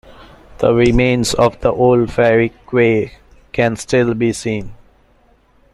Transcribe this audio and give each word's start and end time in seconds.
The 0.57 0.73
remains 0.73 1.35
of 1.35 1.59
the 1.61 1.71
old 1.71 2.11
ferry 2.11 2.51
quay 2.67 3.11
can 3.51 3.75
still 3.75 4.15
be 4.15 4.33
seen. 4.33 4.73